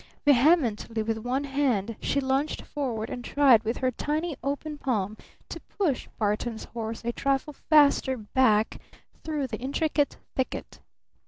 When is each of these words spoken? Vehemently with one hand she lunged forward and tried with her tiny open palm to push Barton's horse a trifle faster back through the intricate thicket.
Vehemently 0.25 1.03
with 1.03 1.19
one 1.19 1.43
hand 1.43 1.95
she 2.01 2.19
lunged 2.19 2.63
forward 2.65 3.07
and 3.11 3.23
tried 3.23 3.61
with 3.63 3.77
her 3.77 3.91
tiny 3.91 4.35
open 4.43 4.75
palm 4.79 5.15
to 5.47 5.59
push 5.77 6.07
Barton's 6.17 6.63
horse 6.63 7.05
a 7.05 7.11
trifle 7.11 7.53
faster 7.53 8.17
back 8.17 8.79
through 9.23 9.45
the 9.45 9.59
intricate 9.59 10.17
thicket. 10.35 10.79